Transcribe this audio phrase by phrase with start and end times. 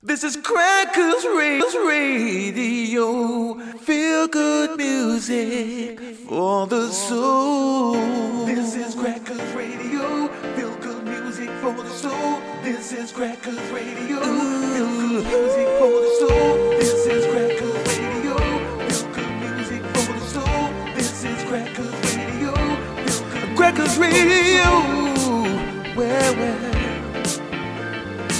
[0.00, 1.24] This is Crackers
[1.84, 3.54] Radio.
[3.78, 7.94] Feel good music for the soul.
[8.46, 10.28] This is Crackers Radio.
[10.54, 12.40] Feel good music for the soul.
[12.62, 14.20] This is Crackers Radio.
[14.20, 16.70] Feel good music for the soul.
[16.78, 18.36] This is Crackers Radio.
[18.86, 20.94] Feel good music for the soul.
[20.94, 22.54] This is Crackers Radio.
[23.56, 24.70] Crackers Radio.
[25.96, 26.68] Where, where?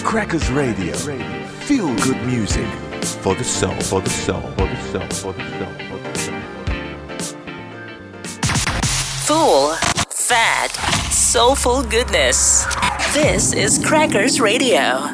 [0.04, 1.38] Crackers Radio.
[1.69, 2.66] Feel good music
[3.21, 6.40] for the soul, for the soul, for the soul, for the soul, for the soul.
[9.26, 9.75] Full,
[10.09, 10.68] fat,
[11.12, 12.64] soulful goodness.
[13.12, 15.12] This is Crackers Radio.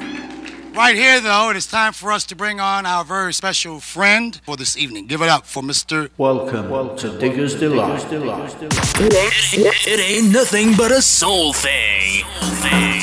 [0.77, 4.41] Right here, though, it is time for us to bring on our very special friend
[4.45, 5.09] for this evening.
[5.09, 6.09] Give it up for Mr.
[6.19, 8.07] Welcome, to Digger's Delight.
[8.13, 12.23] It ain't, it ain't nothing but a soul thing.
[12.63, 13.03] thing.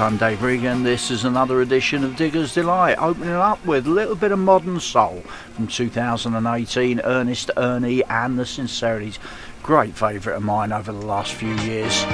[0.00, 0.84] I'm Dave Regan.
[0.84, 4.78] This is another edition of Digger's Delight, opening up with a little bit of modern
[4.78, 5.22] soul
[5.54, 7.00] from 2018.
[7.02, 9.18] Ernest Ernie and the Sincerities.
[9.60, 12.04] Great favourite of mine over the last few years.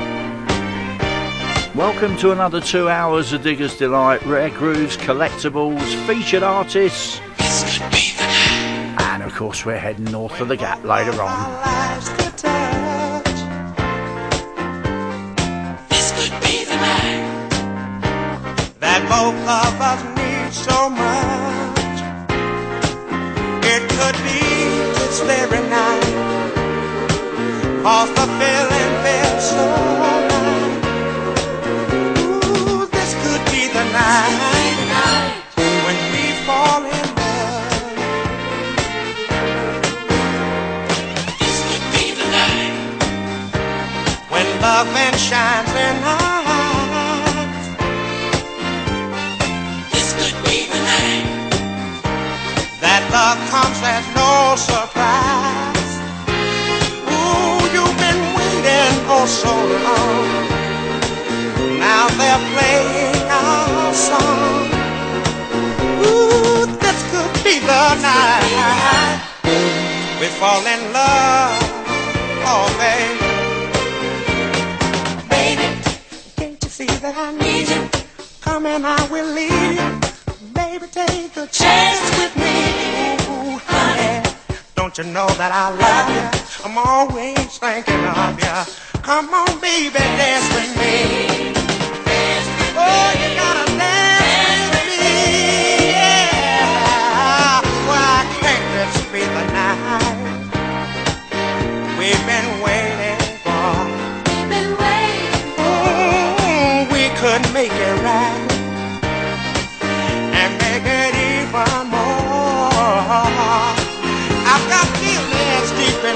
[1.75, 7.21] Welcome to another two hours of Digger's Delight, rare grooves, collectibles, featured artists.
[8.99, 11.84] And of course, we're heading north of the Gap later on.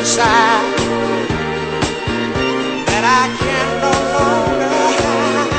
[0.09, 0.73] Inside
[2.89, 4.73] that I can no longer
[5.05, 5.53] hide.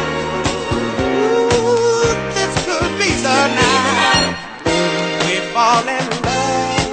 [1.22, 4.34] Ooh, this could be the night
[5.26, 6.90] we fall in love.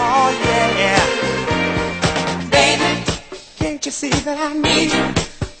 [0.00, 1.04] Oh yeah,
[2.50, 2.88] baby,
[3.58, 5.06] can't you see that I need you?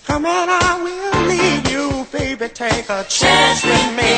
[0.06, 2.48] Come and I will leave you, baby.
[2.48, 4.12] Take a chance with me.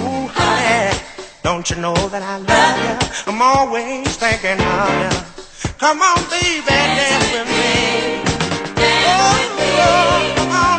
[0.00, 0.96] Ooh, honey.
[1.42, 2.96] Don't you know that I love you?
[3.30, 5.39] I'm always thinking of you.
[5.80, 8.20] Come on, baby, dance with me.
[8.76, 9.32] Oh,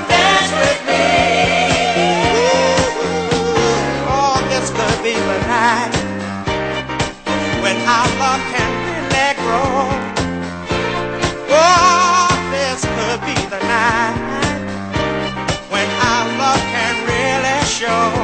[0.08, 1.02] dance with me.
[4.06, 5.90] Oh, this could be the night
[7.64, 8.70] when our love can
[9.42, 9.90] grow.
[11.50, 14.14] Oh, this could be the night
[15.72, 18.21] when our love can really show.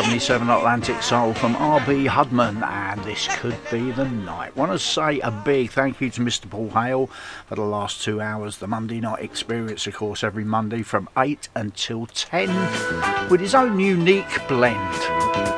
[0.00, 2.06] 1977 Atlantic Soul from R.B.
[2.06, 4.56] Hudmon, and this could be the night.
[4.56, 6.48] Want to say a big thank you to Mr.
[6.48, 7.08] Paul Hale
[7.46, 8.56] for the last two hours.
[8.56, 13.78] The Monday night experience, of course, every Monday from 8 until 10, with his own
[13.78, 15.04] unique blend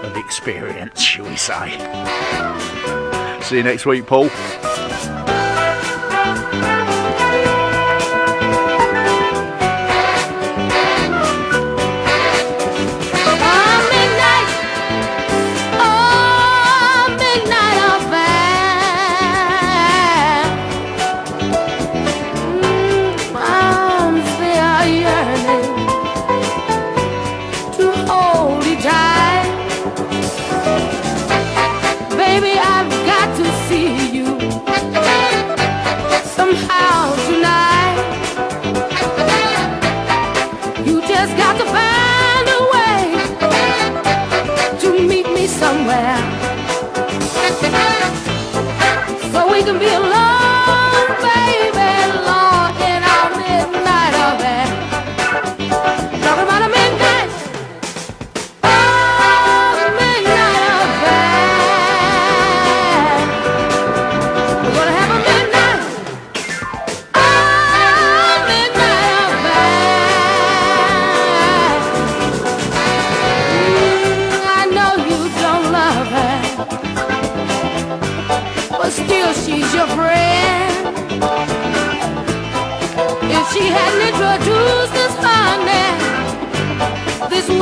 [0.04, 1.70] of experience, shall we say.
[3.42, 4.28] See you next week, Paul.
[49.72, 50.11] can be alone.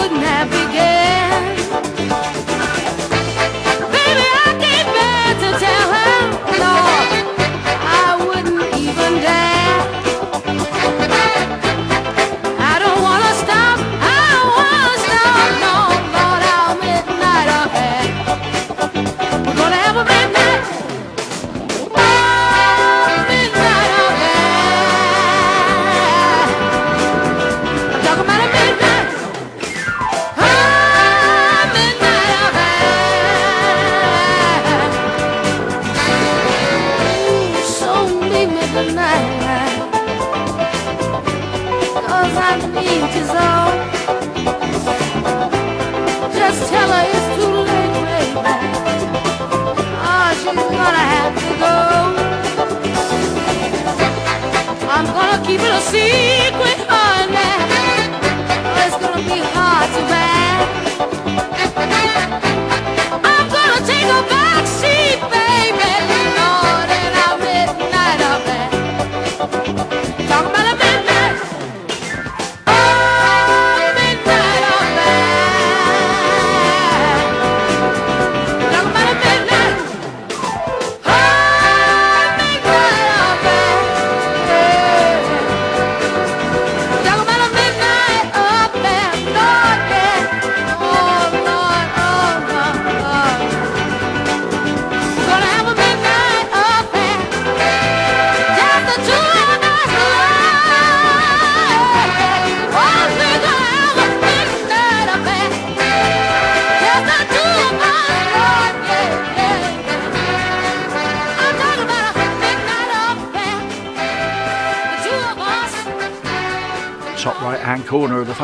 [0.00, 1.89] would navigate.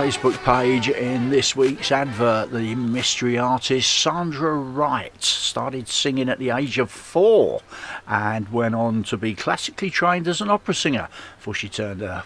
[0.06, 6.50] Facebook page in this week's advert, the mystery artist Sandra Wright started singing at the
[6.50, 7.60] age of four
[8.06, 11.08] and went on to be classically trained as an opera singer
[11.38, 12.22] before she turned her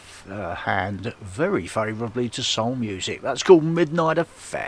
[0.59, 3.23] hand very favourably to soul music.
[3.23, 4.60] That's called Midnight Affair.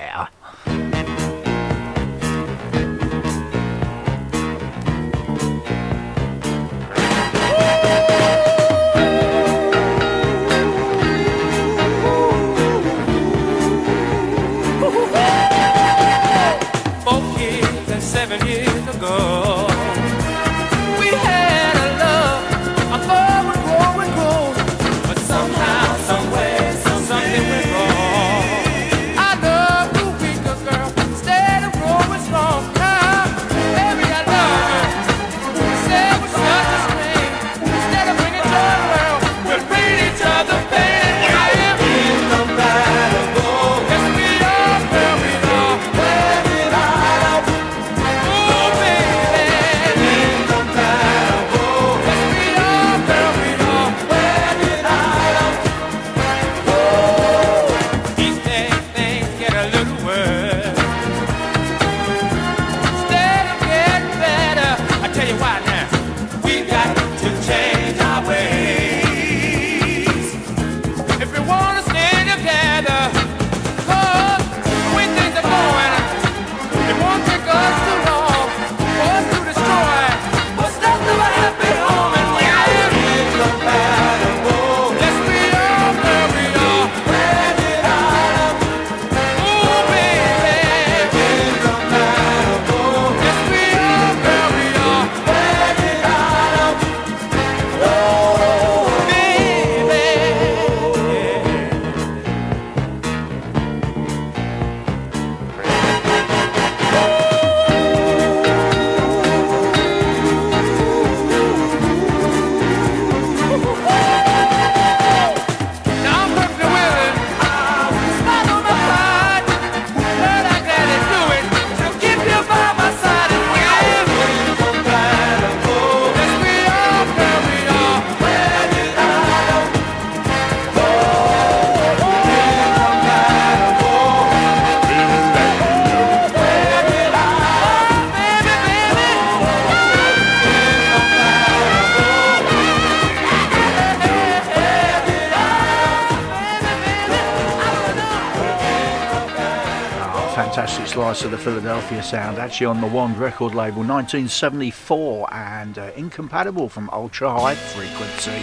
[151.21, 156.89] Of the Philadelphia sound, actually on the Wand record label 1974 and uh, incompatible from
[156.89, 158.43] Ultra High Frequency.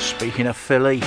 [0.00, 1.02] Speaking of Philly,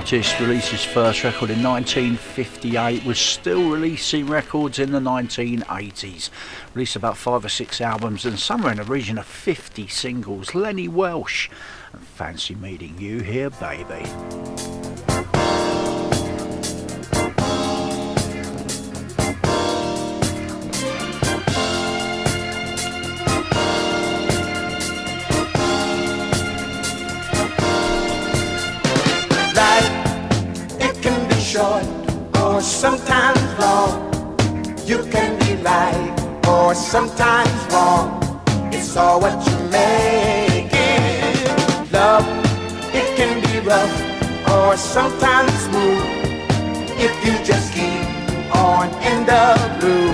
[0.00, 6.30] artist, released his first record in 1958, was still releasing records in the 1980s.
[6.72, 10.54] Released about five or six albums and somewhere in the region of 50 singles.
[10.54, 11.50] Lenny Welch
[11.92, 14.79] and Fancy Meeting You Here, Baby.
[36.90, 38.42] Sometimes wrong.
[38.72, 41.92] It's all what you make it.
[41.92, 42.26] Love,
[42.92, 43.94] it can be rough
[44.50, 46.02] or sometimes smooth.
[46.98, 49.46] If you just keep on in the
[49.78, 50.10] blue,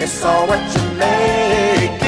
[0.00, 2.05] it's all what you make it.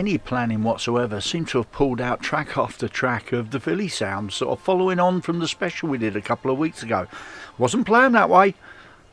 [0.00, 4.32] Any planning whatsoever, seem to have pulled out track after track of the Philly sound,
[4.32, 7.06] sort of following on from the special we did a couple of weeks ago.
[7.58, 8.54] Wasn't planned that way,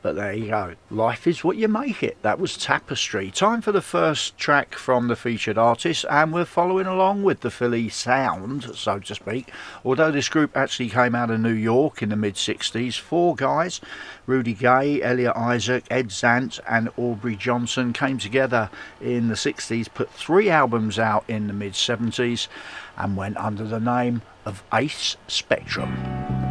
[0.07, 0.73] but there you go.
[0.89, 2.15] Life is what you make it.
[2.21, 3.29] That was Tapestry.
[3.29, 7.51] Time for the first track from the featured artist, and we're following along with the
[7.51, 9.51] Philly sound, so to speak.
[9.83, 13.81] Although this group actually came out of New York in the mid 60s, four guys
[14.27, 18.69] Rudy Gay, Elliot Isaac, Ed Zant, and Aubrey Johnson came together
[19.01, 22.47] in the 60s, put three albums out in the mid 70s,
[22.95, 26.46] and went under the name of Ace Spectrum.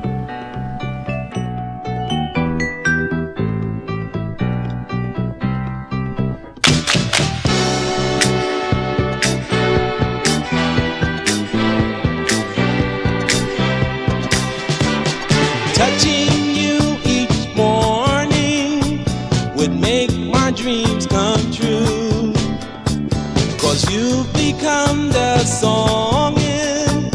[25.60, 27.10] Song in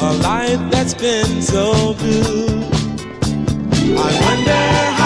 [0.00, 2.64] a life that's been so good.
[3.98, 5.01] I wonder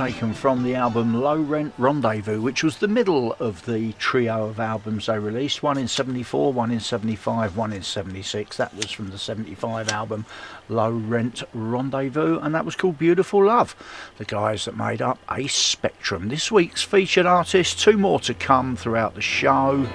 [0.00, 4.58] taken from the album Low Rent Rendezvous, which was the middle of the trio of
[4.58, 5.62] albums they released.
[5.62, 8.56] One in 74, one in 75, one in 76.
[8.56, 10.24] That was from the 75 album
[10.70, 13.76] Low Rent Rendezvous, and that was called Beautiful Love.
[14.16, 16.28] The guys that made up Ace Spectrum.
[16.30, 19.86] This week's featured artist, two more to come throughout the show.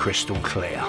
[0.00, 0.80] Crystal clear.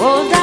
[0.00, 0.37] Oh,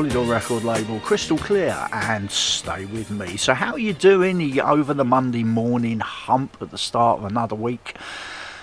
[0.00, 3.36] Polydor record label, Crystal Clear, and Stay with Me.
[3.36, 4.40] So, how are you doing?
[4.40, 7.96] You over the Monday morning hump at the start of another week?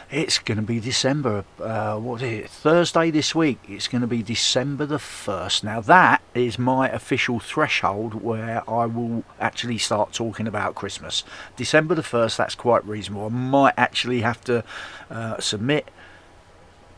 [0.10, 1.45] It's going to be December.
[1.60, 2.50] Uh, what is it?
[2.50, 3.60] Thursday this week.
[3.69, 5.63] It's going to be December the first.
[5.63, 11.23] Now that is my official threshold where I will actually start talking about Christmas.
[11.56, 12.39] December the first.
[12.39, 13.28] That's quite reasonable.
[13.28, 14.63] I might actually have to
[15.12, 15.89] uh, submit.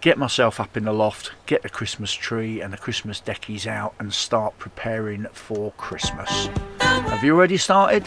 [0.02, 3.94] Get myself up in the loft, get the Christmas tree and the Christmas deckies out,
[4.00, 6.48] and start preparing for Christmas.
[6.80, 8.06] Have you already started?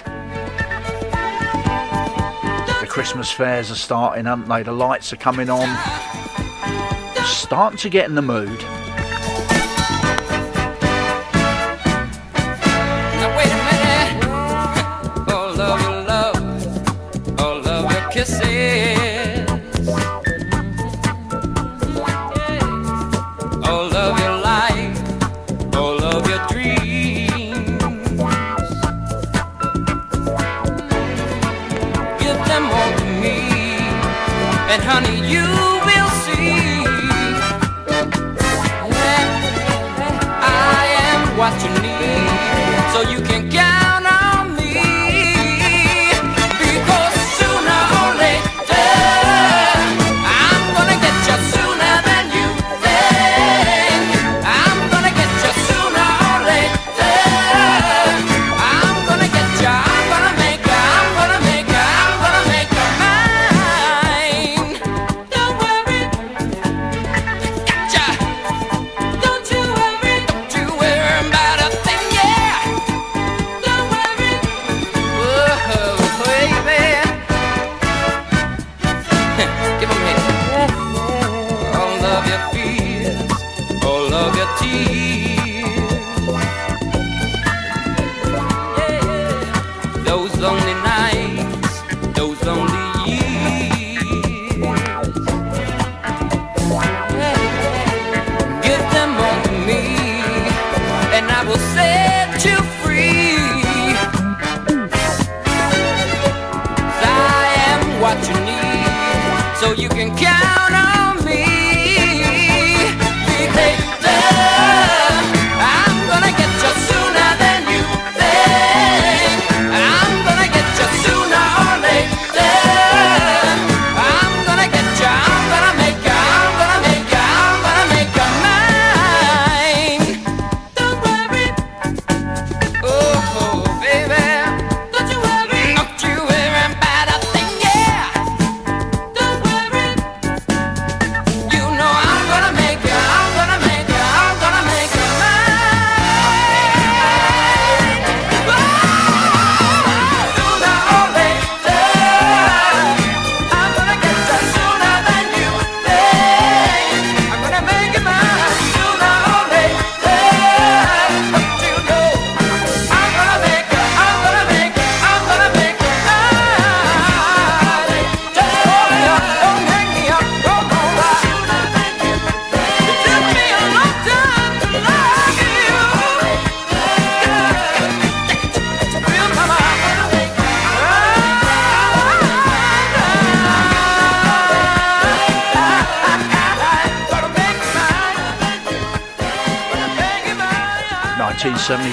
[2.80, 4.62] The Christmas fairs are starting, haven't they?
[4.62, 5.68] The lights are coming on.
[7.26, 8.64] Starting to get in the mood.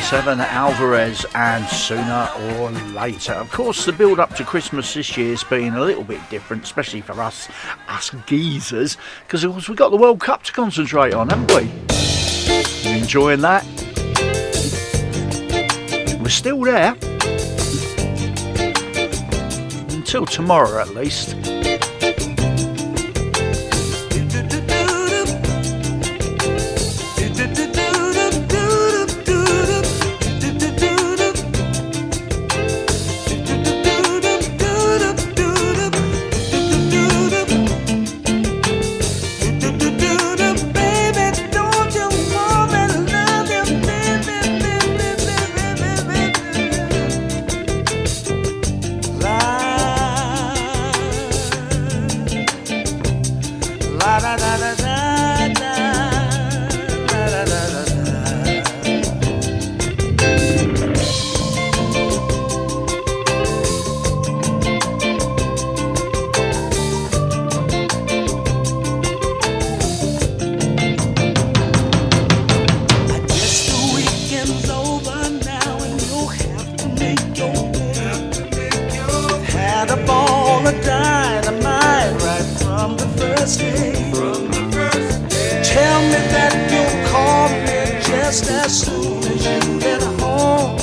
[0.09, 3.33] Seven Alvarez and Sooner or Later.
[3.33, 6.63] Of course, the build up to Christmas this year has been a little bit different,
[6.63, 7.47] especially for us,
[7.87, 8.97] us geezers,
[9.27, 11.69] because of course we've got the World Cup to concentrate on, haven't we?
[12.89, 13.63] Enjoying that?
[16.19, 16.95] We're still there.
[19.95, 21.58] Until tomorrow, at least.
[85.63, 90.77] Tell me that you'll call me just as soon as you get home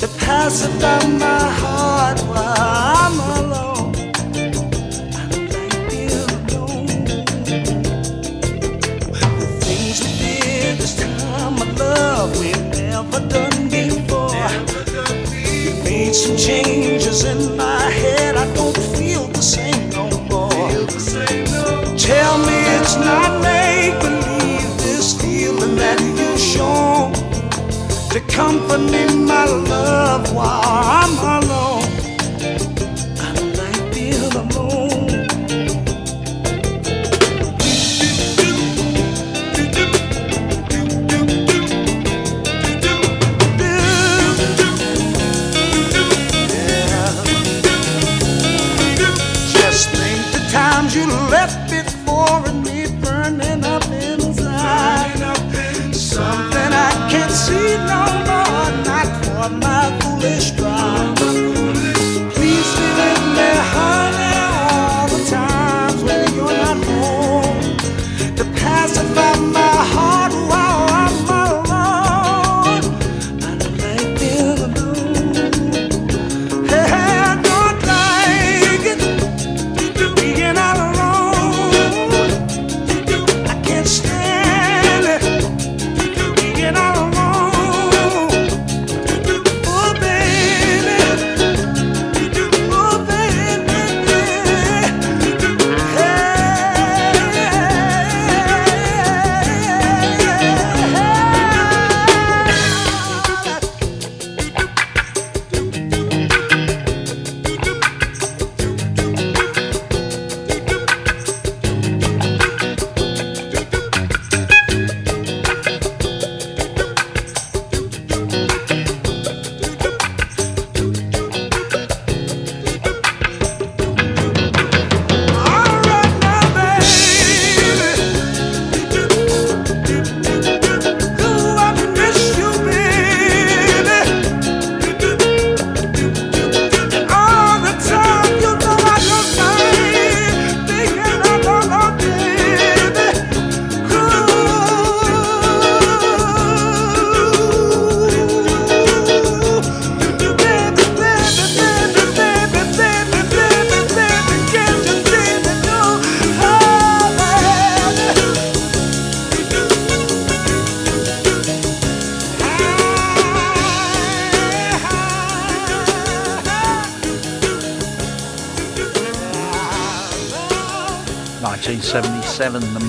[0.00, 3.94] to pacify my heart while I'm alone.
[5.16, 5.72] I like.
[9.40, 14.30] The things we did this time, my love, we've never done before.
[15.84, 17.83] Made some changes in my
[28.34, 30.32] comfort me, my love.
[30.34, 30.63] Why?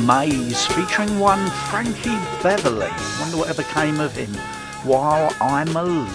[0.05, 2.91] Maze, featuring one Frankie Beverly.
[3.19, 4.31] Wonder whatever came of him
[4.83, 6.07] while I'm alone.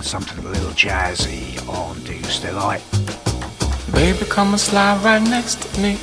[0.00, 2.84] Something a little jazzy on Duke's Delight.
[3.92, 5.98] Baby, come and slide right next to me.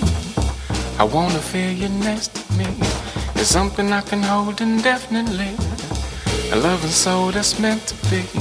[0.97, 2.67] I wanna feel you next to me.
[3.35, 5.55] It's something I can hold indefinitely.
[6.51, 8.38] A loving soul that's meant to be.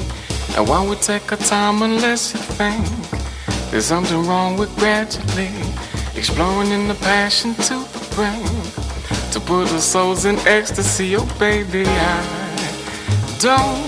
[0.59, 2.85] And why we take our time unless you think
[3.71, 5.53] there's something wrong with gradually
[6.17, 11.15] exploring in the passion to the brain to put our souls in ecstasy.
[11.15, 13.88] Oh, baby, I don't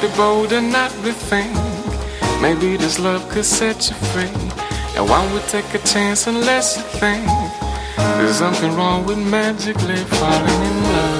[0.00, 1.52] be bold and not rethink.
[2.40, 4.32] Maybe this love could set you free.
[4.96, 7.26] And why don't take a chance unless let's think
[7.96, 11.19] there's something wrong with magically falling in love.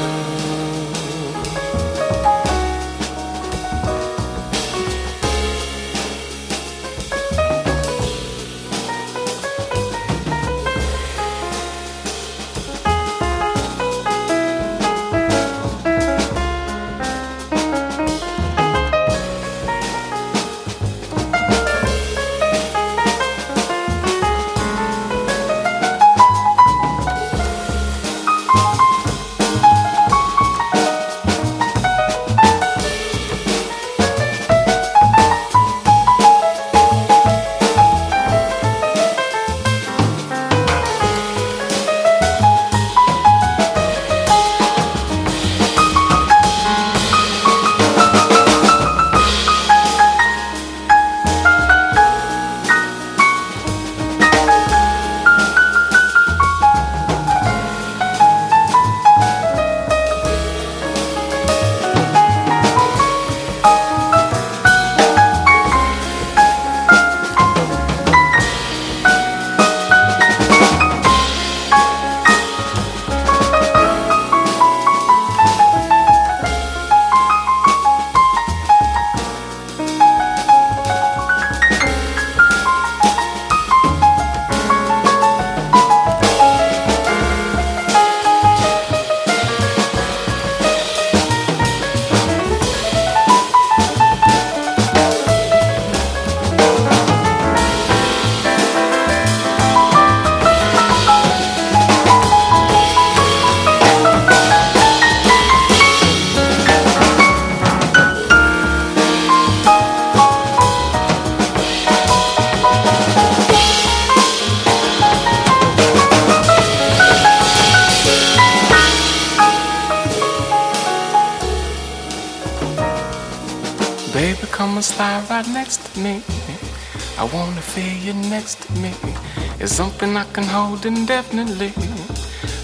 [130.84, 131.72] Indefinitely.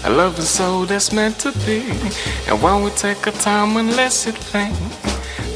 [0.03, 1.79] A love loving soul that's meant to be.
[2.47, 4.77] And why we take our time unless it think?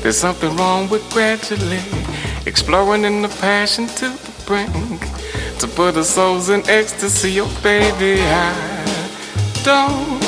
[0.02, 1.80] There's something wrong with gradually
[2.46, 5.02] exploring in the passion to the brink.
[5.60, 10.22] To put our souls in ecstasy, oh baby, I don't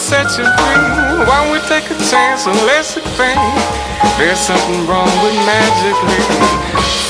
[0.00, 0.80] set you free.
[1.28, 3.36] Why we take a chance let's it think?
[4.16, 6.24] There's something wrong with magically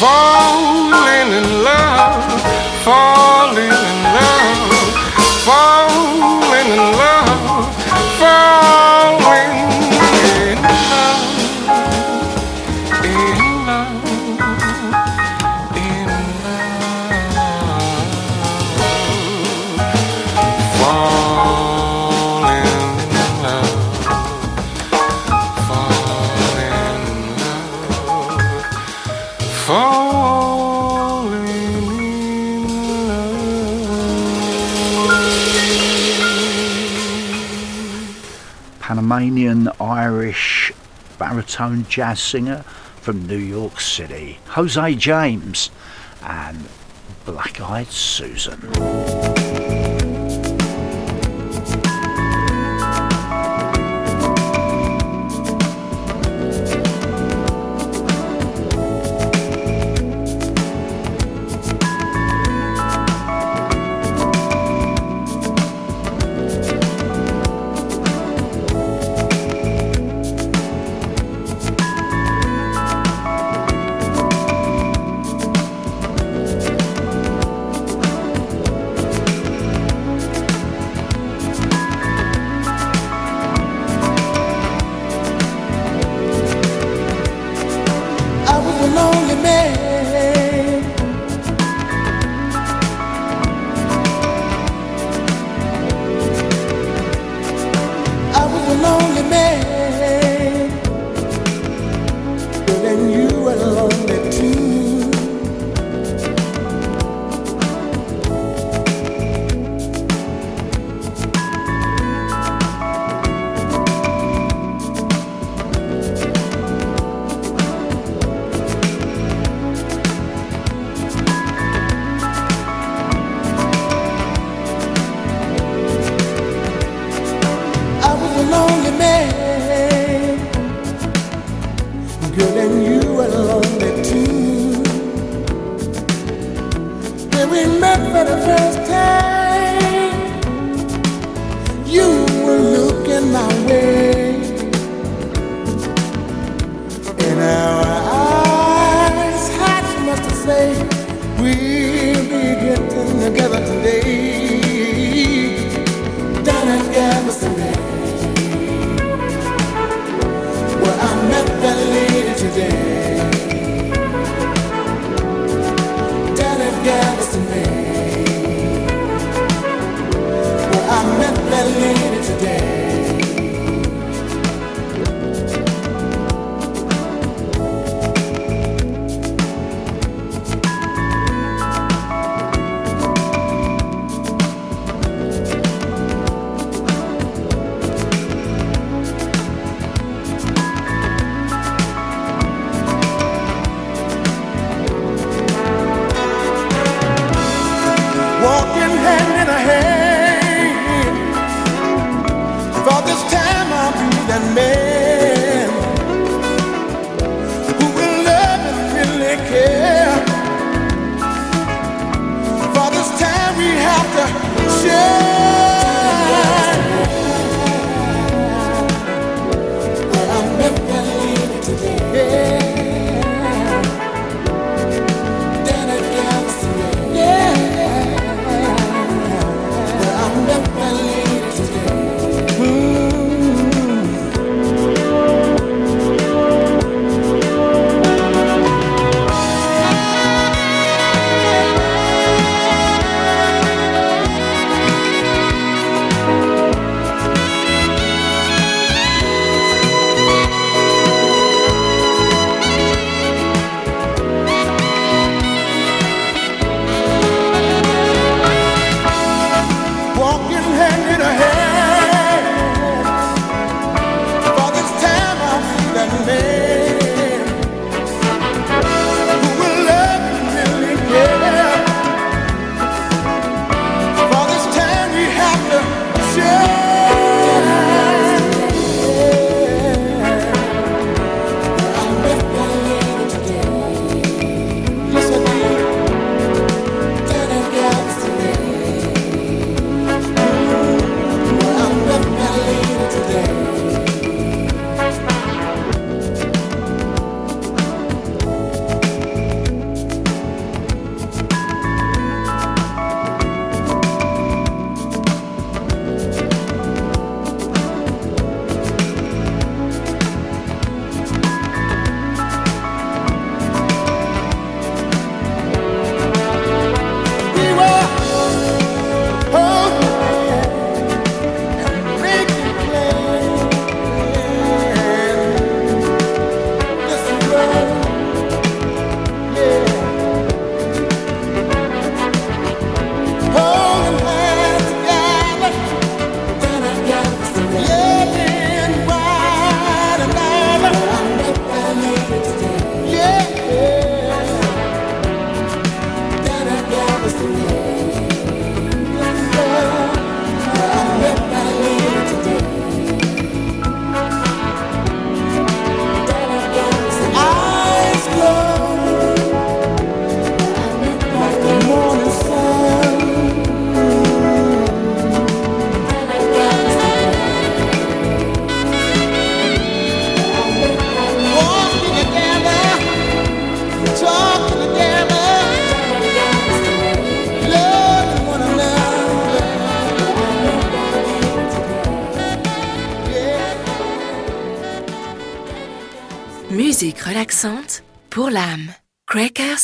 [0.03, 2.18] falling in love,
[2.82, 4.70] falling in love,
[5.47, 7.76] falling in love,
[8.18, 8.70] falling
[41.31, 42.62] baritone jazz singer
[43.03, 45.70] from New York City, Jose James.
[46.24, 46.68] and
[47.24, 49.30] Black Eyed Susan.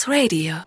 [0.09, 0.62] Radio.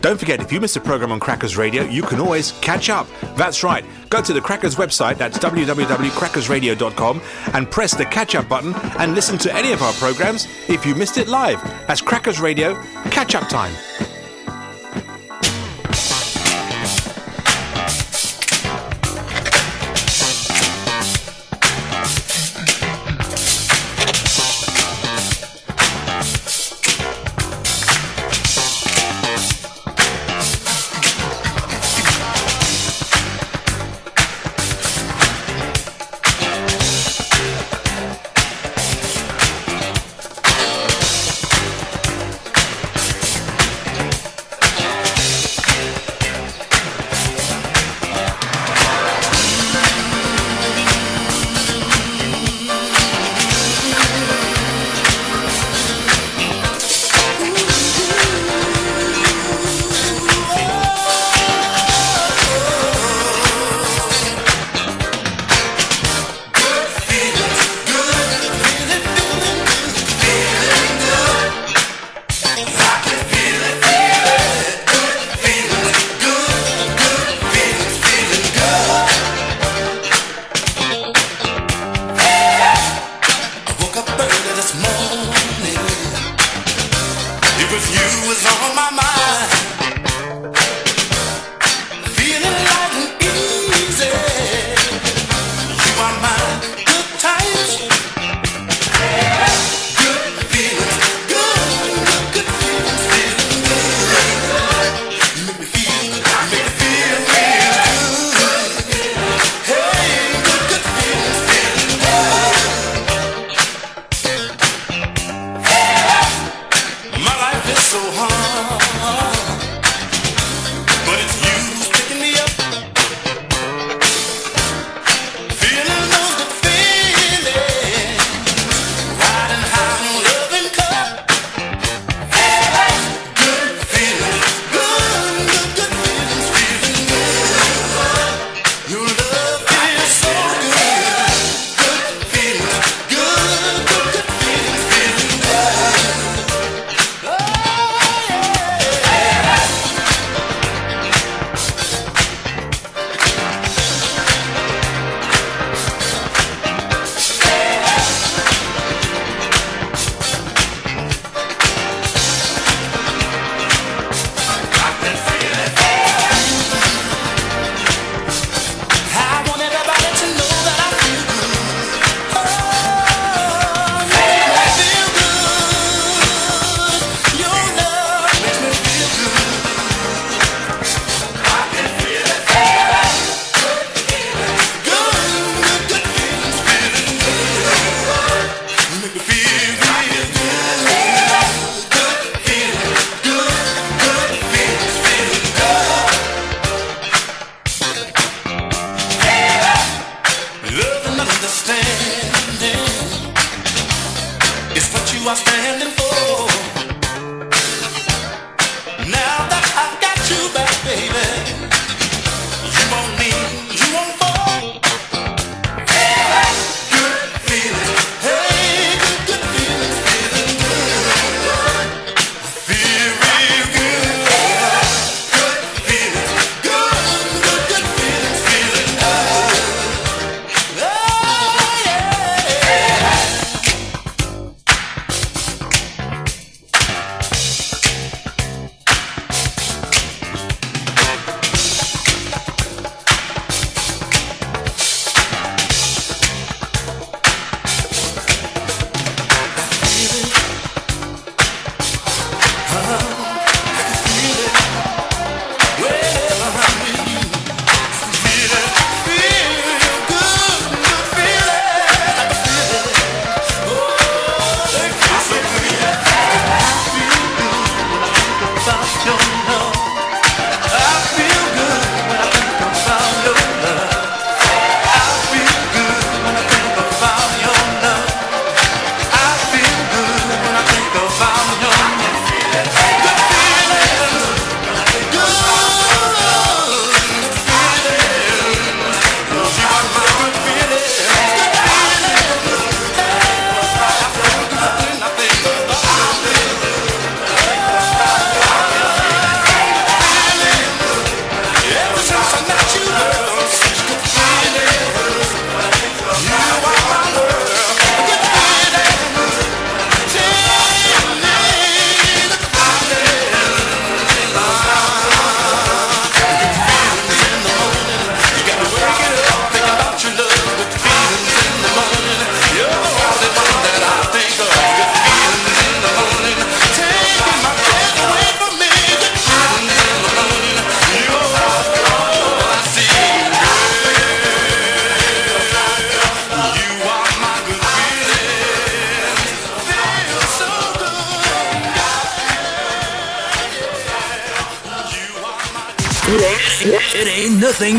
[0.00, 3.06] Don't forget, if you miss a program on Crackers Radio, you can always catch up.
[3.36, 3.84] That's right.
[4.10, 9.36] Go to the Crackers website, that's www.crackersradio.com, and press the catch up button and listen
[9.38, 11.62] to any of our programs if you missed it live.
[11.86, 12.74] That's Crackers Radio,
[13.10, 13.74] catch up time.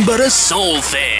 [0.09, 1.18] But a soul thing.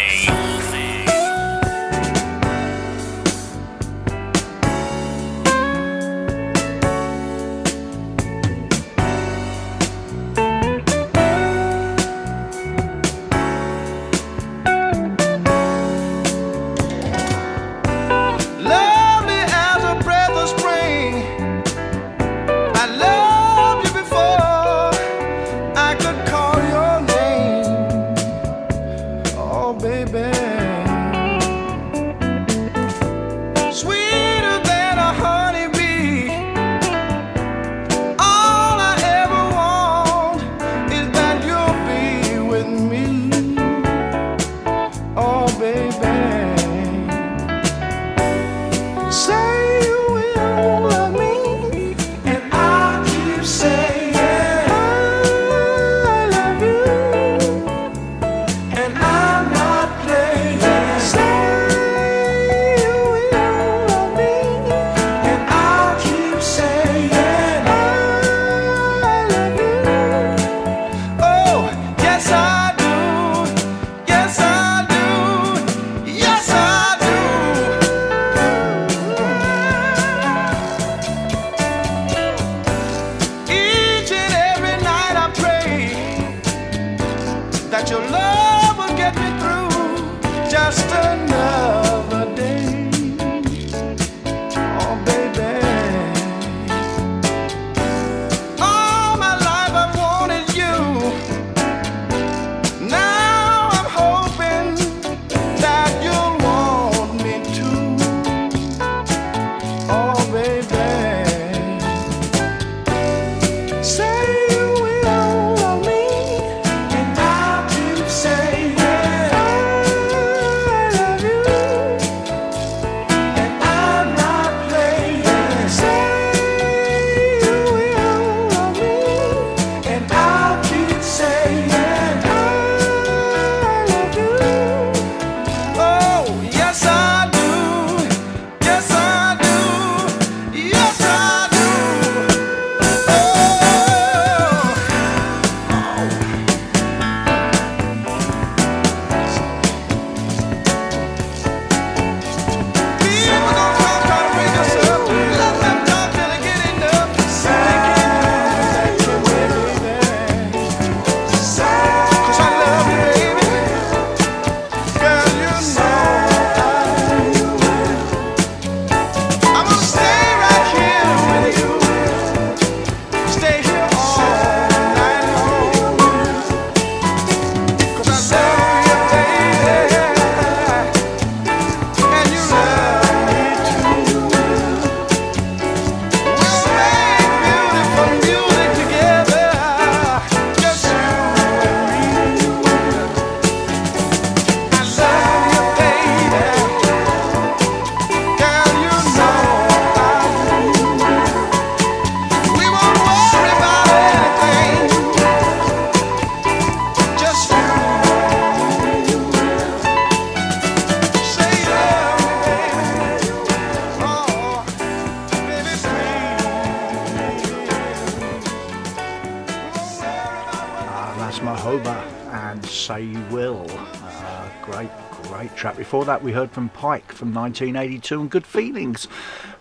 [226.29, 229.07] We heard from Pike from 1982 and Good Feelings.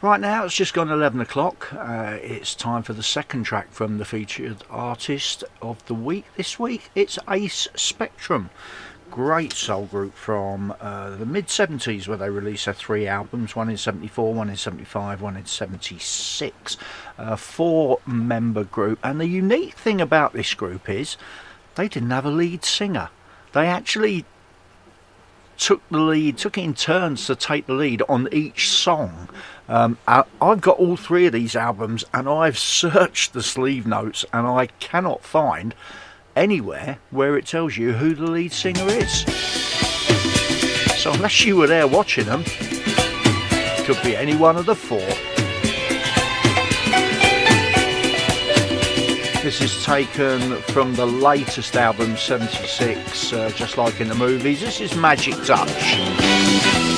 [0.03, 1.73] Right now, it's just gone 11 o'clock.
[1.73, 6.59] Uh, it's time for the second track from the featured artist of the week this
[6.59, 6.91] week.
[6.95, 8.51] It's Ace Spectrum.
[9.11, 13.71] Great soul group from uh, the mid 70s where they released their three albums one
[13.71, 16.77] in 74, one in 75, one in 76.
[17.17, 18.99] A four member group.
[19.03, 21.17] And the unique thing about this group is
[21.77, 23.09] they didn't have a lead singer.
[23.55, 24.27] They actually
[25.59, 29.29] took the lead, took it in turns to take the lead on each song.
[29.69, 34.47] Um, I've got all three of these albums and I've searched the sleeve notes and
[34.47, 35.75] I cannot find
[36.35, 39.25] anywhere where it tells you who the lead singer is.
[41.03, 42.45] So unless you were there watching them,
[43.85, 45.38] could be any one of the four.
[49.43, 54.61] This is taken from the latest album, 76, uh, just like in the movies.
[54.61, 56.98] This is Magic Touch.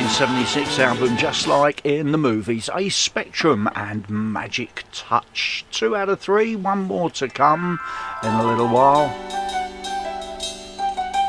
[0.00, 5.66] 1976 album Just Like in the Movies, Ace Spectrum and Magic Touch.
[5.70, 7.78] Two out of three, one more to come
[8.22, 9.14] in a little while.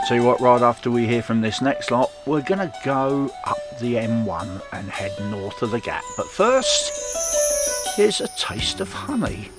[0.09, 3.79] You what, right after we hear from this next lot, we're going to go up
[3.79, 6.03] the M1 and head north of the Gap.
[6.15, 9.49] But first, here's a taste of honey.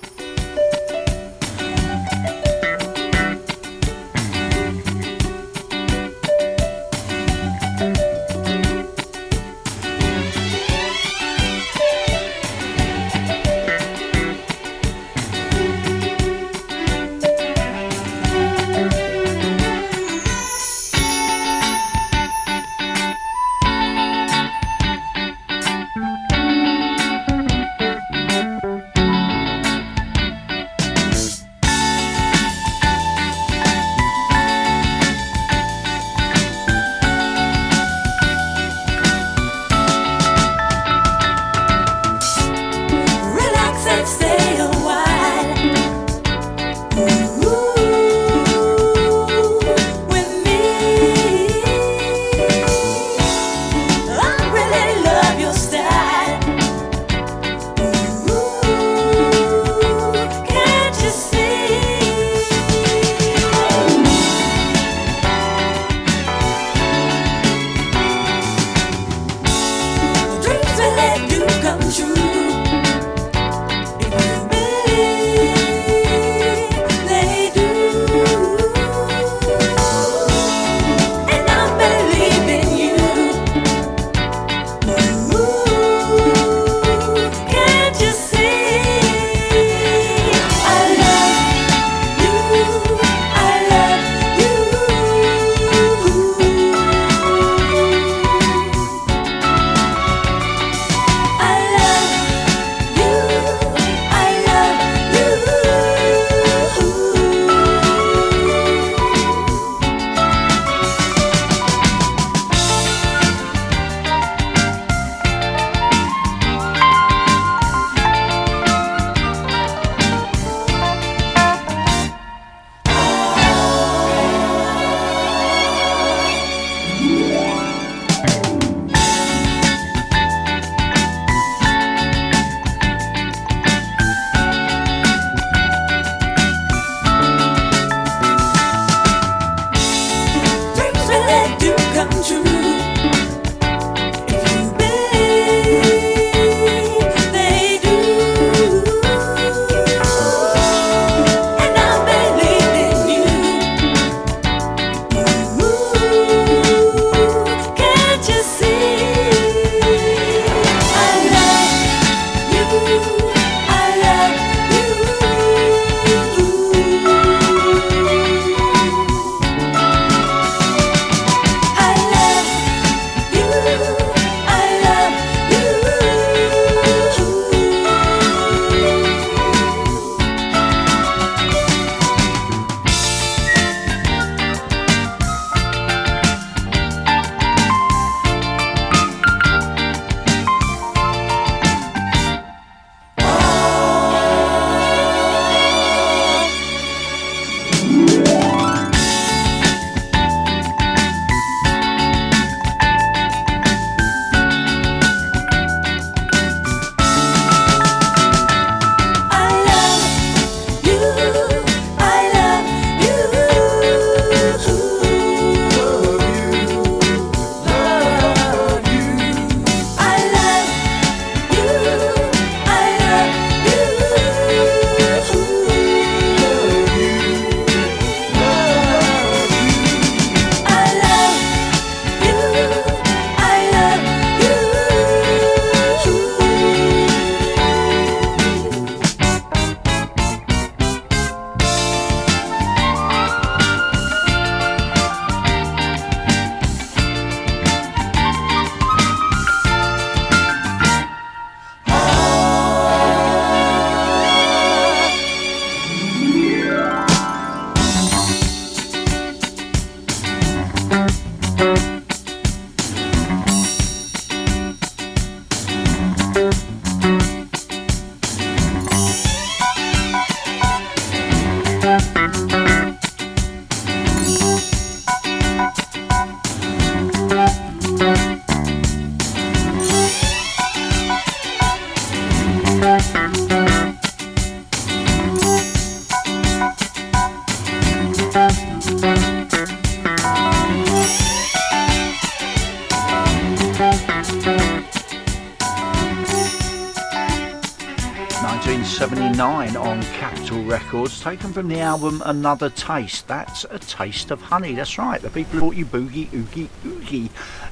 [301.23, 303.29] Taken from the album Another Taste.
[303.29, 304.73] That's a taste of honey.
[304.73, 305.21] That's right.
[305.21, 307.29] The people who you boogie, oogie, oogie,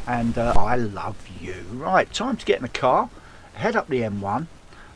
[0.07, 1.65] and uh, I love you.
[1.73, 3.09] Right, time to get in the car,
[3.55, 4.47] head up the M1.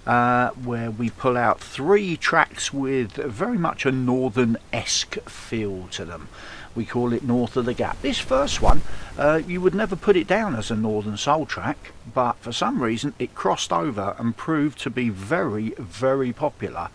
[0.07, 6.05] Uh, where we pull out three tracks with very much a northern esque feel to
[6.05, 6.29] them.
[6.75, 8.01] We call it North of the Gap.
[8.01, 8.83] This first one,
[9.17, 12.81] uh, you would never put it down as a Northern Soul track, but for some
[12.81, 16.87] reason it crossed over and proved to be very, very popular.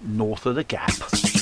[0.00, 1.37] North of the Gap.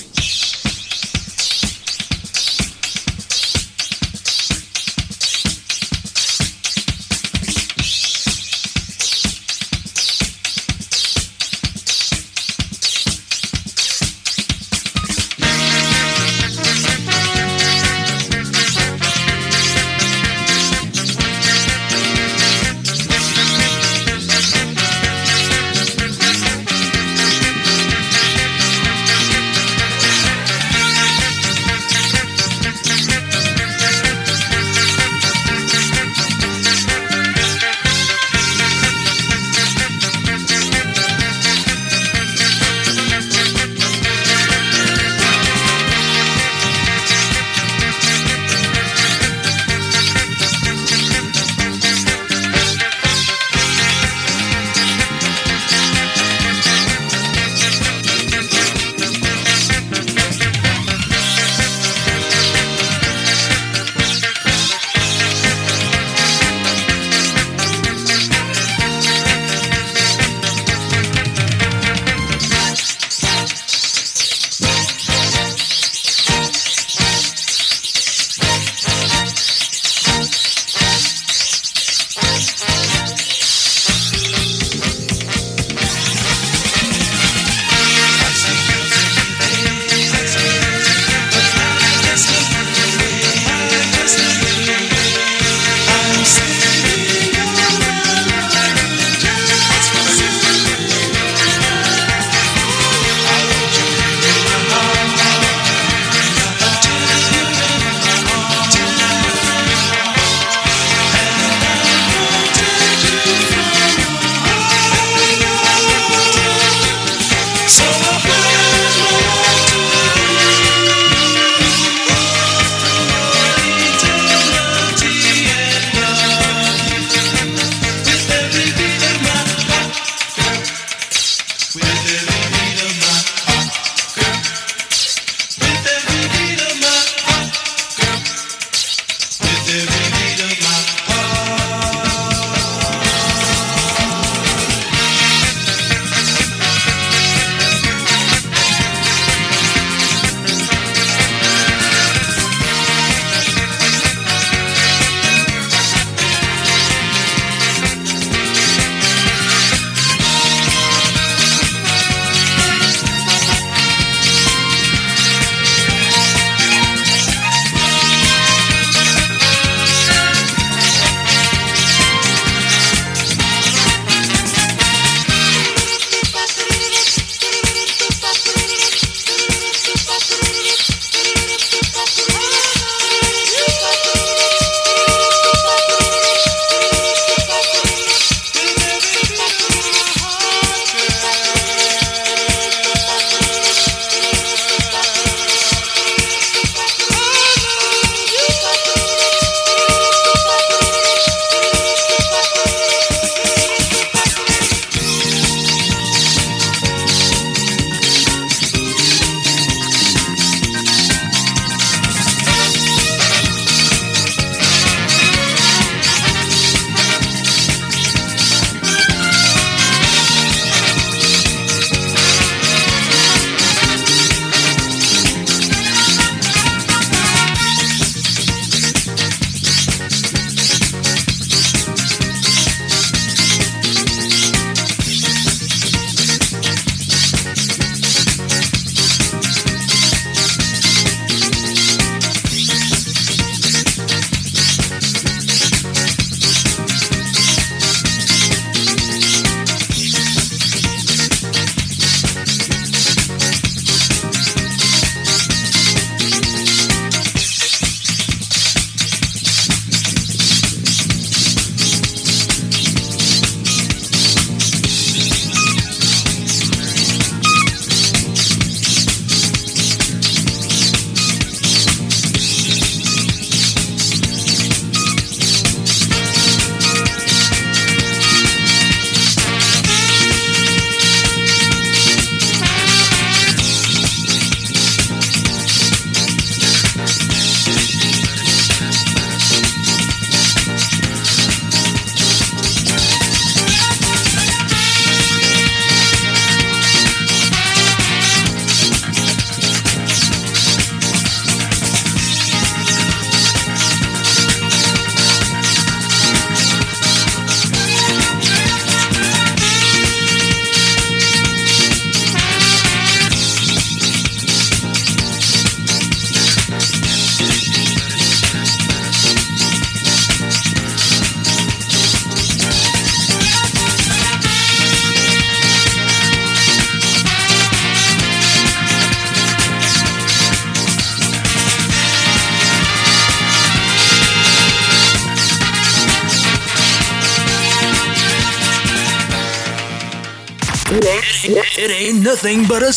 [342.36, 342.92] Nothing but a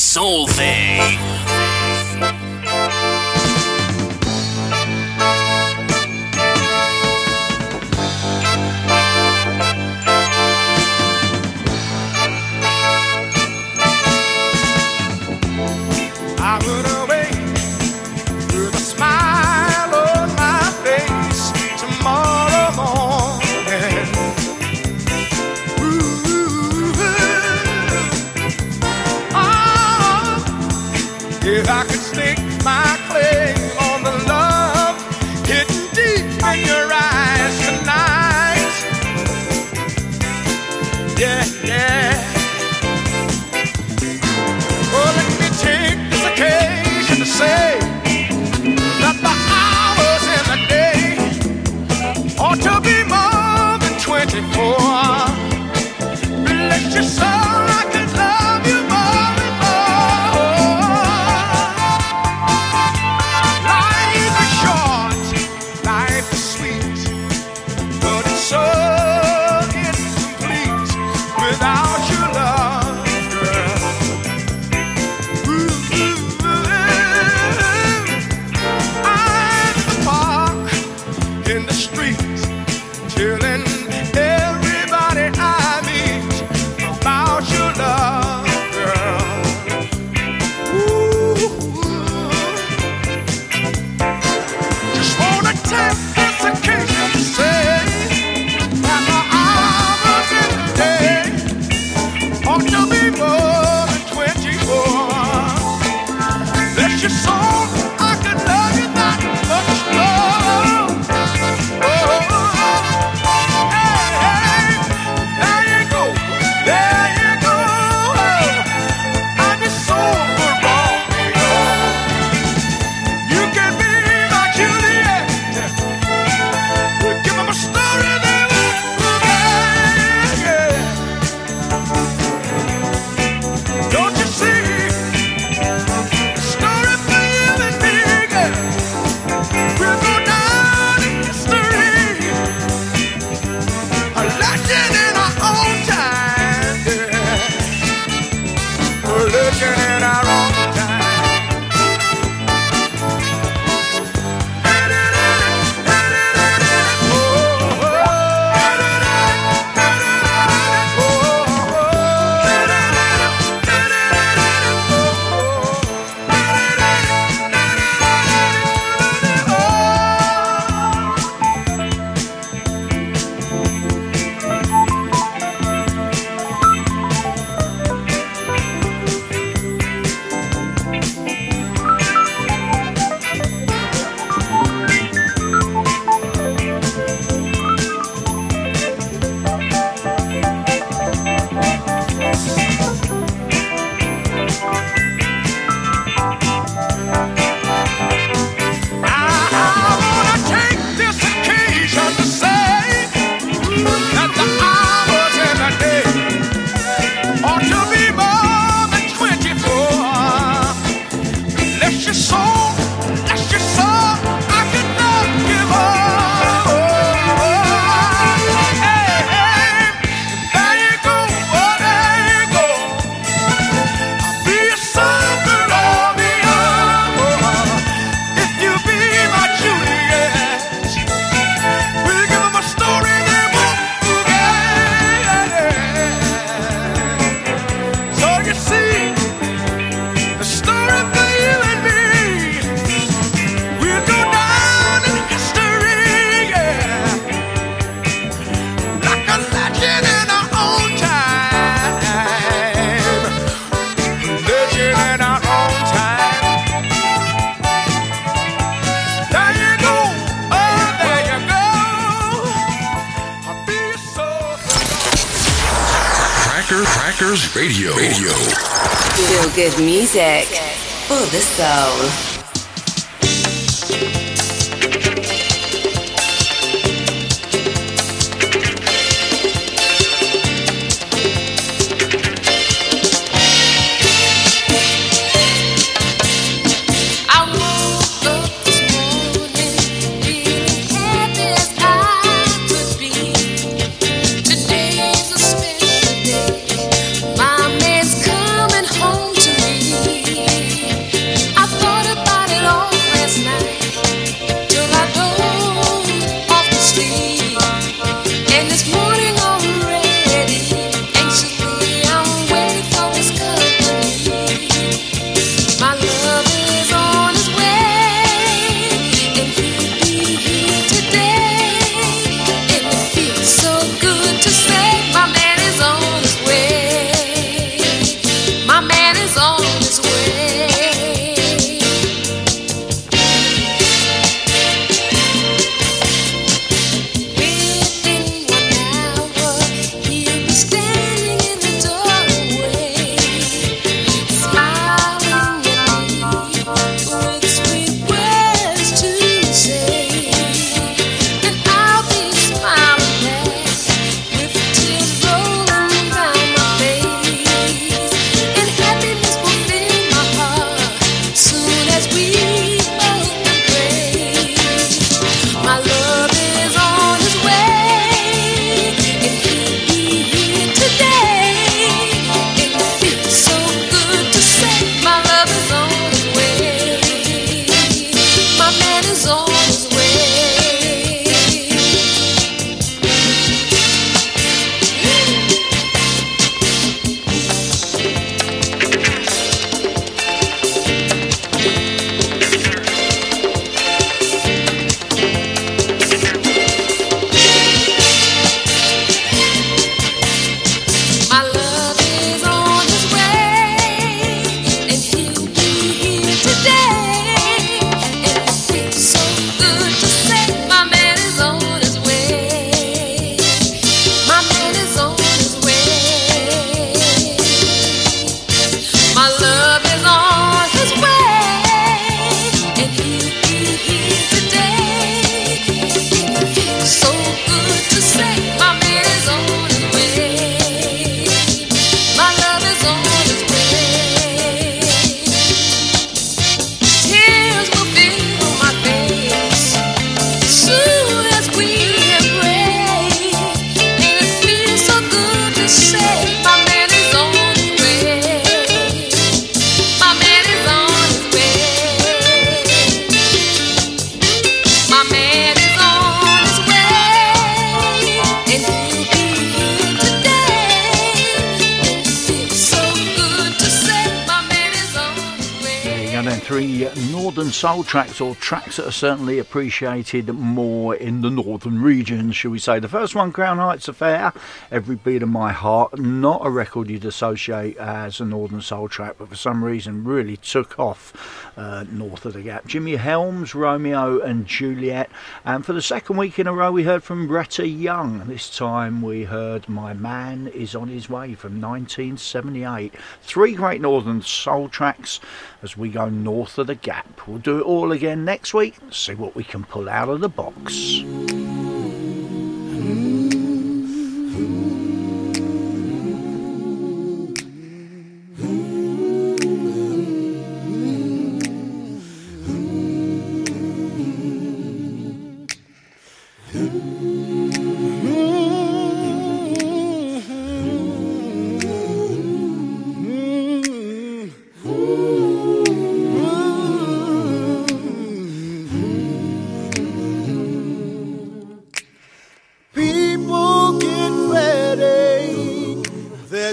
[468.91, 472.79] certainly appreciated more in the Northern regions, shall we say.
[472.79, 474.33] The first one, Crown Heights Affair,
[474.71, 479.15] Every Beat of My Heart, not a record you'd associate as a Northern Soul track,
[479.17, 482.65] but for some reason really took off uh, north of the gap.
[482.65, 485.09] Jimmy Helms, Romeo and Juliet.
[485.43, 488.19] And for the second week in a row, we heard from Retta Young.
[488.27, 492.93] This time we heard My Man is on His Way from 1978.
[493.21, 495.19] Three great Northern Soul tracks
[495.61, 497.27] as we go north of the gap.
[497.27, 500.29] We'll do it all again next week, see what we can pull out of the
[500.29, 501.03] box.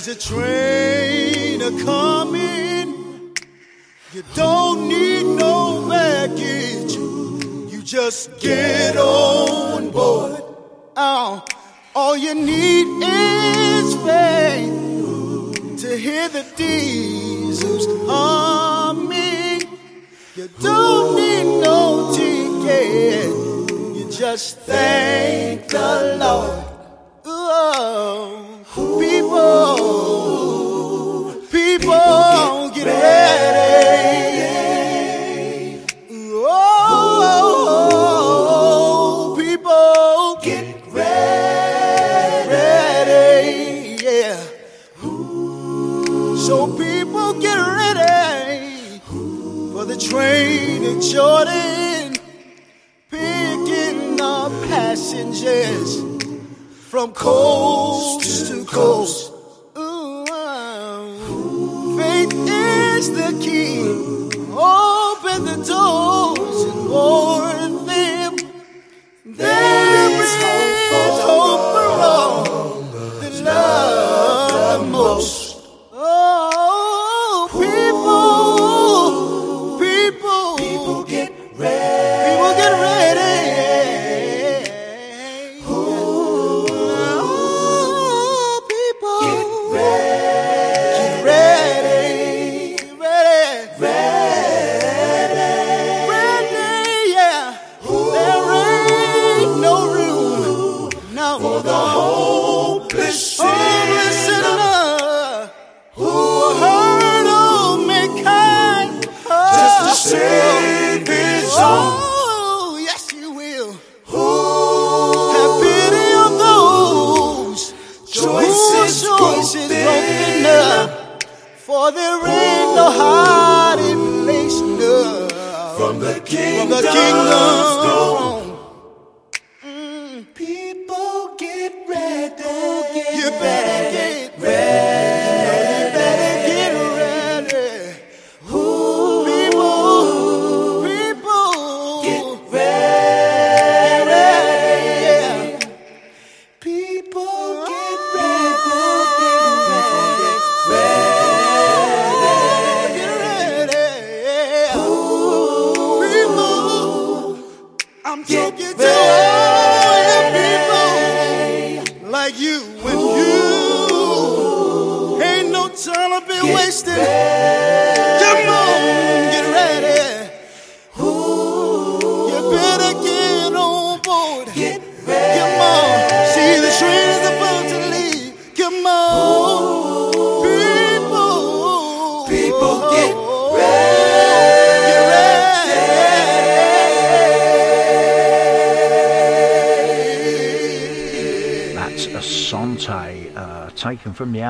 [0.07, 3.35] There's a train a coming.
[4.13, 6.95] You don't need no baggage.
[6.95, 10.43] You just get on board.
[10.97, 11.45] Oh,
[11.97, 19.63] all you need is faith to hear the diesels humming.
[20.37, 23.27] You don't need no ticket.
[23.97, 26.66] You just thank the Lord.
[56.97, 59.26] From coast to coast.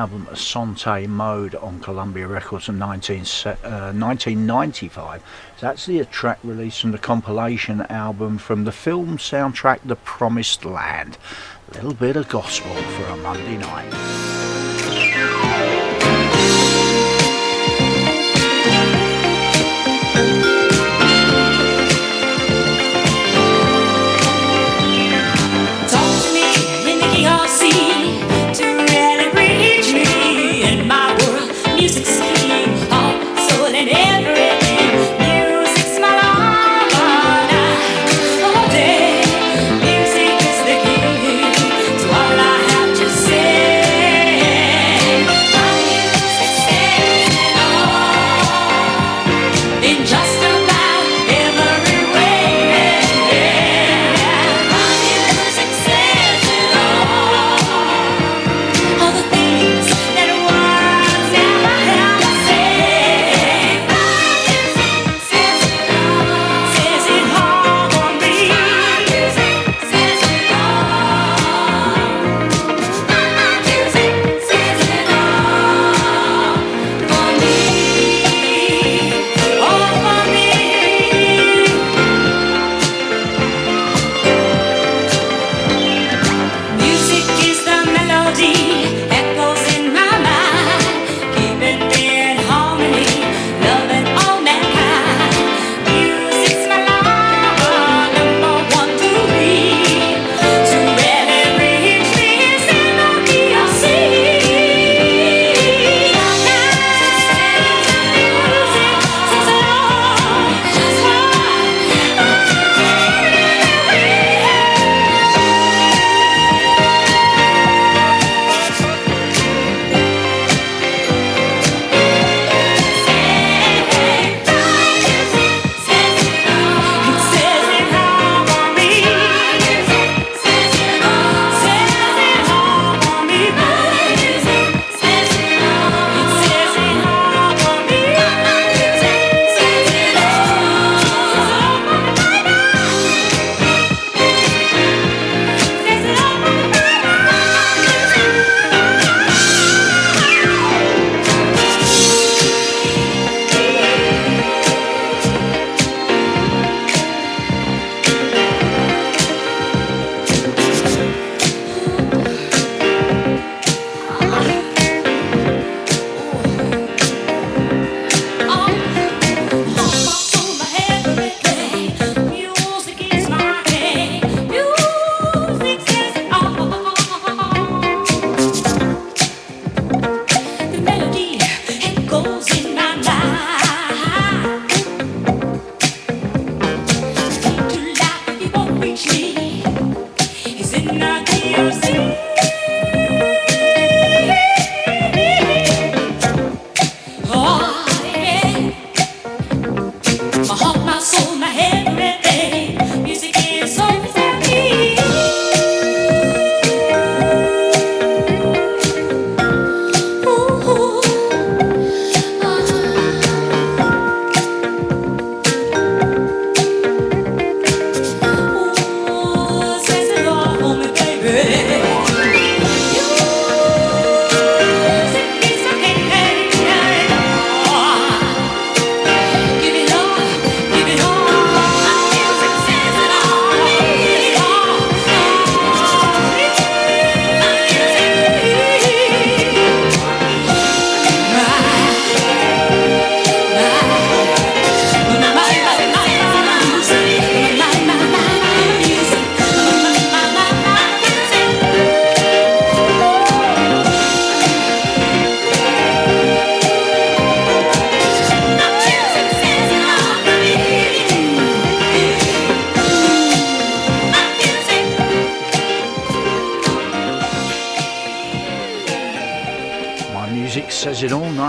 [0.07, 5.21] Album Asante Mode on Columbia Records from 19, uh, 1995.
[5.53, 10.63] It's actually a track released from the compilation album from the film soundtrack The Promised
[10.63, 11.17] Land.
[11.71, 14.26] A little bit of gospel for a Monday night.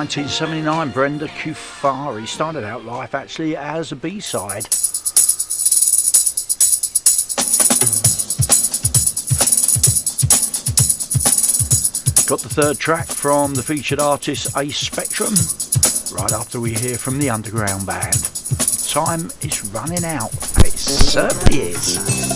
[0.09, 4.63] 1979, Brenda Kufari started out life actually as a B-side.
[12.27, 15.35] Got the third track from the featured artist Ace Spectrum
[16.19, 18.15] right after we hear from the Underground Band.
[18.89, 20.33] Time is running out.
[20.65, 22.28] It certainly is.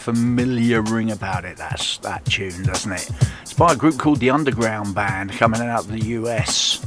[0.00, 1.58] Familiar ring about it.
[1.58, 3.10] That's that tune, doesn't it?
[3.42, 6.80] It's by a group called the Underground Band, coming out of the US.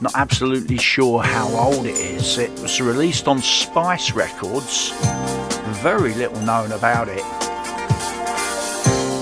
[0.00, 2.38] Not absolutely sure how old it is.
[2.38, 4.92] It was released on Spice Records.
[5.82, 7.24] Very little known about it.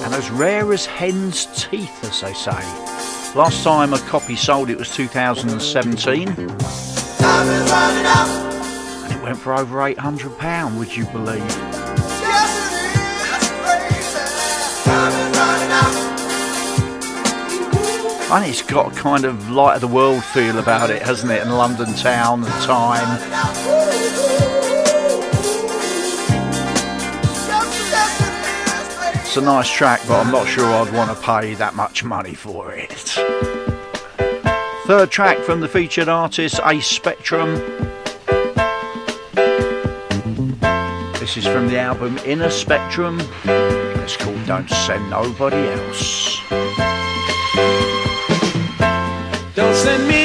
[0.04, 2.62] And as rare as hen's teeth, as they say.
[3.34, 6.28] Last time a copy sold it was 2017.
[9.24, 11.40] Went for over £800, would you believe?
[18.30, 21.40] And it's got a kind of light of the world feel about it, hasn't it?
[21.40, 23.18] And London town and time.
[29.22, 32.34] It's a nice track, but I'm not sure I'd want to pay that much money
[32.34, 32.92] for it.
[34.86, 37.83] Third track from the featured artist, Ace Spectrum.
[41.36, 43.20] Is from the album Inner Spectrum.
[43.44, 46.38] It's called Don't Send Nobody Else.
[49.56, 50.23] Don't send me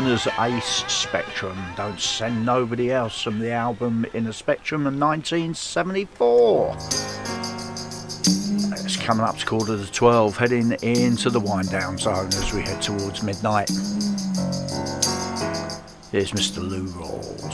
[0.00, 1.58] known as Ace Spectrum.
[1.76, 6.76] Don't send nobody else from the album Inner Spectrum in 1974.
[8.84, 12.62] It's coming up to quarter to 12, heading into the wind down zone as we
[12.62, 13.70] head towards midnight.
[16.12, 16.58] Here's Mr.
[16.58, 17.47] Lou Rawls.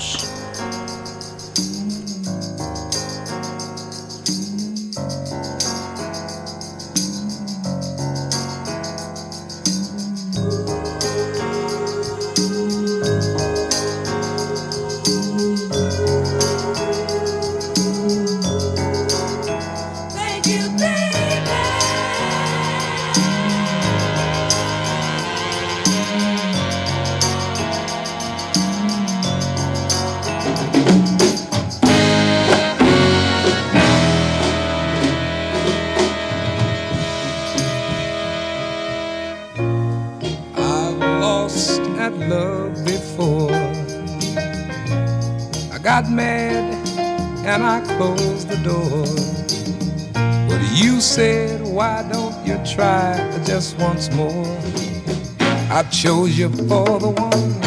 [56.05, 57.60] Chose you for the one.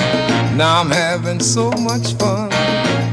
[0.55, 2.51] Now I'm having so much fun.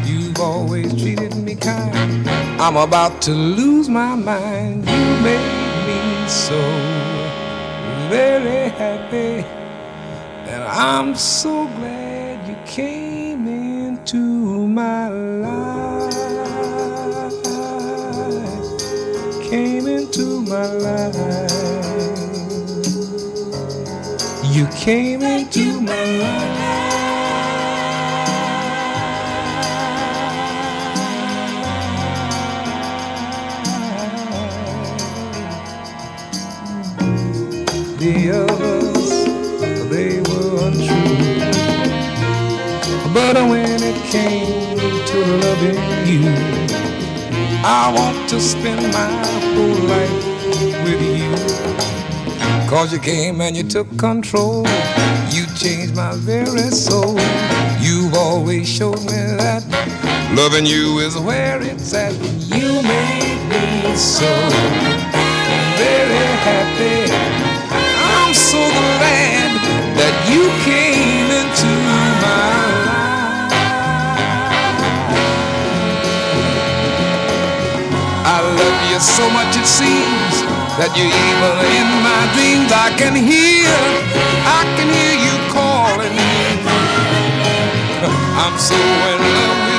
[0.04, 2.28] You've always treated me kind.
[2.60, 4.86] I'm about to lose my mind.
[4.86, 6.60] You made me so
[8.10, 9.46] very happy.
[10.52, 11.68] And I'm so
[24.84, 26.76] came into my life.
[37.98, 39.08] The others,
[39.88, 41.16] they were untrue.
[43.14, 46.28] But when it came to loving you,
[47.64, 49.08] I want to spend my
[49.54, 50.03] whole life.
[52.74, 54.66] Cause you came and you took control.
[55.30, 57.16] You changed my very soul.
[57.78, 59.62] You've always showed me that
[60.34, 62.12] loving you is where it's at.
[62.50, 64.26] You made me so
[65.78, 67.14] very happy.
[68.10, 69.54] I'm so glad
[69.94, 73.54] that you came into my life.
[78.26, 83.14] I love you so much it seems that you even in my dreams I can
[83.14, 83.70] hear,
[84.42, 86.34] I can hear you calling me.
[88.42, 89.73] I'm so in love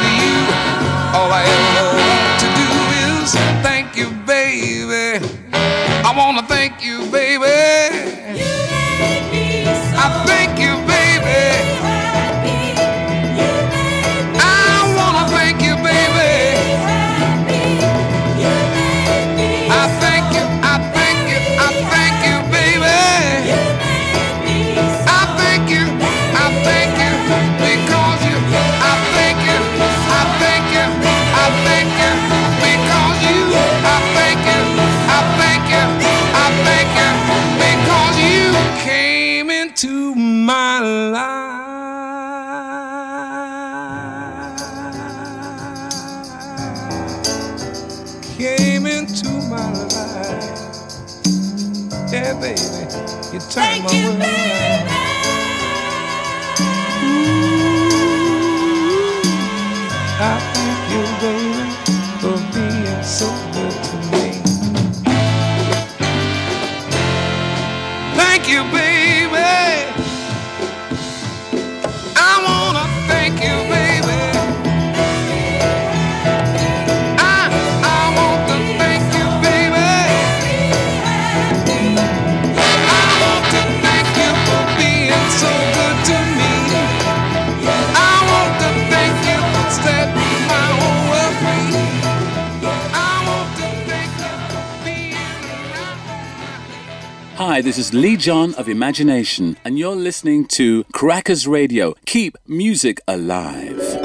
[98.26, 101.94] John of Imagination, and you're listening to Crackers Radio.
[102.08, 104.05] Keep music alive.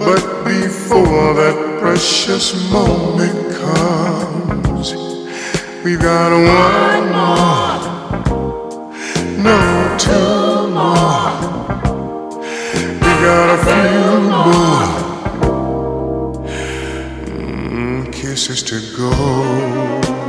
[0.00, 4.94] But before that precious moment comes,
[5.84, 7.78] we've got one more,
[9.42, 11.32] no two more.
[12.94, 14.88] We got a few more
[17.68, 20.19] mm, kisses to go.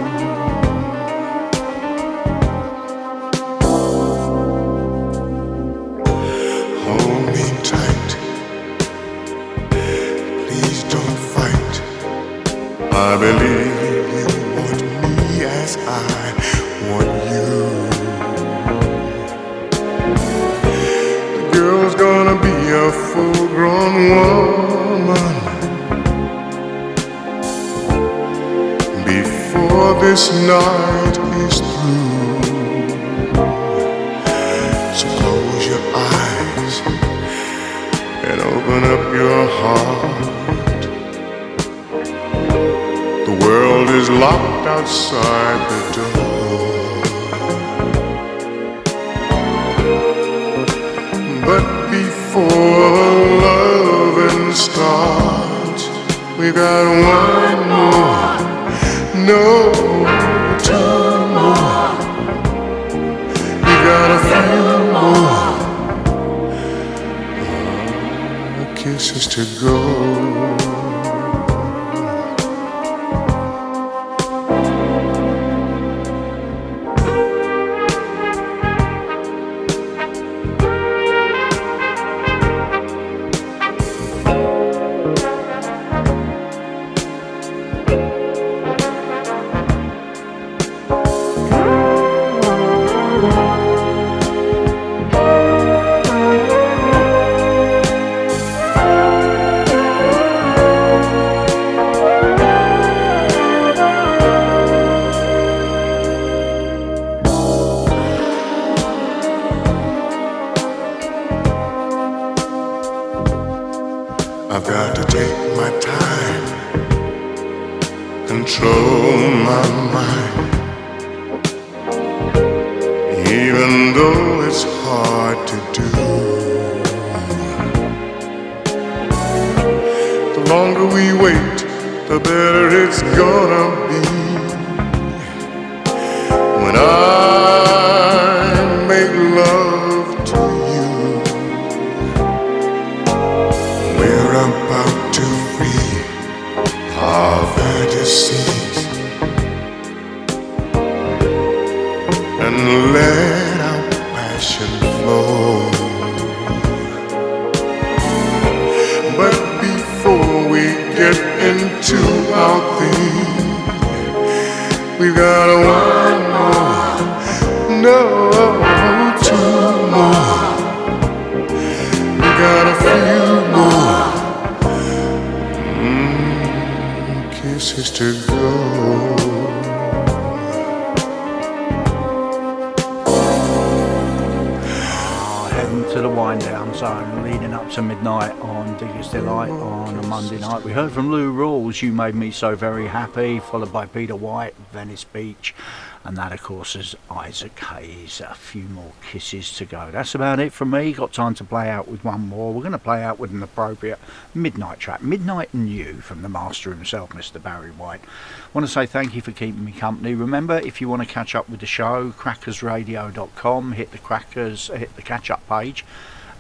[191.82, 195.56] You Made Me So Very Happy, followed by Peter White, Venice Beach,
[196.04, 198.22] and that, of course, is Isaac Hayes.
[198.22, 199.90] A few more kisses to go.
[199.92, 200.92] That's about it from me.
[200.94, 202.54] Got time to play out with one more.
[202.54, 204.00] We're going to play out with an appropriate
[204.36, 205.02] midnight track.
[205.02, 207.42] Midnight You from the master himself, Mr.
[207.42, 208.02] Barry White.
[208.02, 210.14] I want to say thank you for keeping me company.
[210.14, 214.96] Remember, if you want to catch up with the show, crackersradio.com, hit the crackers, hit
[214.96, 215.84] the catch up page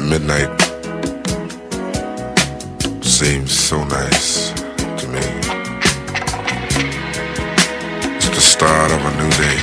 [0.00, 0.48] Midnight
[3.04, 5.20] seems so nice to me.
[8.16, 9.58] It's the start of a new day.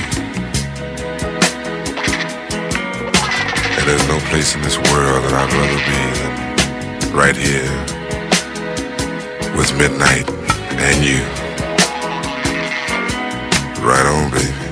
[3.76, 6.00] And there's no place in this world that I'd rather be
[7.06, 7.94] than right here
[9.56, 10.28] with midnight
[10.78, 11.43] and you.
[13.84, 14.63] Right on, baby.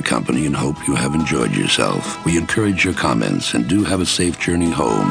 [0.00, 2.24] Your company and hope you have enjoyed yourself.
[2.24, 5.10] We encourage your comments and do have a safe journey home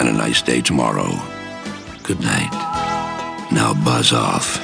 [0.00, 1.10] and a nice day tomorrow.
[2.02, 2.50] Good night.
[3.52, 4.59] Now buzz off.